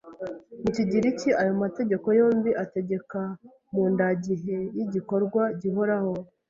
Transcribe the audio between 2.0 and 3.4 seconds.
yombi ategeka